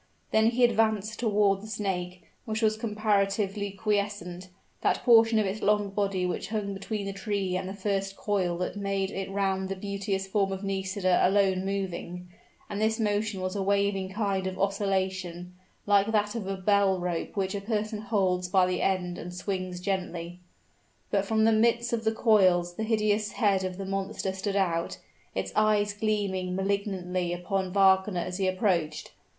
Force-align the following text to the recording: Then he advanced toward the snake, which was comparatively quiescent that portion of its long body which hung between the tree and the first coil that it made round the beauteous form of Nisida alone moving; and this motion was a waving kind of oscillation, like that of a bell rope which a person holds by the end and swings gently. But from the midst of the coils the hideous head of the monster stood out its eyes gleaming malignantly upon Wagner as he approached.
Then 0.31 0.47
he 0.49 0.63
advanced 0.63 1.19
toward 1.19 1.61
the 1.61 1.67
snake, 1.67 2.23
which 2.45 2.63
was 2.63 2.75
comparatively 2.75 3.69
quiescent 3.69 4.49
that 4.81 5.03
portion 5.03 5.37
of 5.37 5.45
its 5.45 5.61
long 5.61 5.91
body 5.91 6.25
which 6.25 6.47
hung 6.49 6.73
between 6.73 7.05
the 7.05 7.13
tree 7.13 7.55
and 7.55 7.69
the 7.69 7.75
first 7.75 8.17
coil 8.17 8.57
that 8.57 8.71
it 8.75 8.79
made 8.79 9.29
round 9.29 9.69
the 9.69 9.75
beauteous 9.75 10.25
form 10.25 10.51
of 10.51 10.63
Nisida 10.63 11.19
alone 11.21 11.63
moving; 11.63 12.29
and 12.67 12.81
this 12.81 12.99
motion 12.99 13.41
was 13.41 13.55
a 13.55 13.61
waving 13.61 14.09
kind 14.09 14.47
of 14.47 14.57
oscillation, 14.57 15.53
like 15.85 16.11
that 16.11 16.33
of 16.33 16.47
a 16.47 16.57
bell 16.57 16.99
rope 16.99 17.37
which 17.37 17.53
a 17.53 17.61
person 17.61 17.99
holds 18.01 18.49
by 18.49 18.65
the 18.65 18.81
end 18.81 19.19
and 19.19 19.31
swings 19.35 19.79
gently. 19.79 20.39
But 21.11 21.25
from 21.25 21.43
the 21.43 21.51
midst 21.51 21.93
of 21.93 22.05
the 22.05 22.11
coils 22.11 22.73
the 22.75 22.83
hideous 22.85 23.33
head 23.33 23.63
of 23.63 23.77
the 23.77 23.85
monster 23.85 24.33
stood 24.33 24.55
out 24.55 24.97
its 25.35 25.51
eyes 25.55 25.93
gleaming 25.93 26.55
malignantly 26.55 27.33
upon 27.33 27.71
Wagner 27.71 28.21
as 28.21 28.39
he 28.39 28.47
approached. 28.47 29.11